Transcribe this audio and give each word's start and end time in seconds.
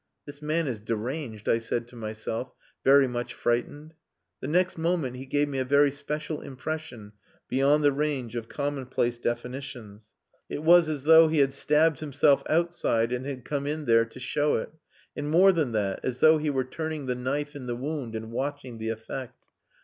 "This 0.25 0.41
man 0.41 0.65
is 0.65 0.79
deranged," 0.79 1.47
I 1.47 1.59
said 1.59 1.87
to 1.89 1.95
myself, 1.95 2.51
very 2.83 3.07
much 3.07 3.35
frightened. 3.35 3.93
The 4.39 4.47
next 4.47 4.75
moment 4.75 5.15
he 5.15 5.27
gave 5.27 5.47
me 5.47 5.59
a 5.59 5.63
very 5.63 5.91
special 5.91 6.41
impression 6.41 7.11
beyond 7.47 7.83
the 7.83 7.91
range 7.91 8.35
of 8.35 8.49
commonplace 8.49 9.19
definitions. 9.19 10.09
It 10.49 10.63
was 10.63 10.89
as 10.89 11.03
though 11.03 11.27
he 11.27 11.37
had 11.37 11.53
stabbed 11.53 11.99
himself 11.99 12.41
outside 12.49 13.11
and 13.11 13.27
had 13.27 13.45
come 13.45 13.67
in 13.67 13.85
there 13.85 14.05
to 14.05 14.19
show 14.19 14.55
it; 14.55 14.71
and 15.15 15.29
more 15.29 15.51
than 15.51 15.71
that 15.73 15.99
as 16.03 16.17
though 16.17 16.39
he 16.39 16.49
were 16.49 16.63
turning 16.65 17.05
the 17.05 17.13
knife 17.13 17.55
in 17.55 17.67
the 17.67 17.75
wound 17.75 18.15
and 18.15 18.31
watching 18.31 18.79
the 18.79 18.89
effect. 18.89 19.45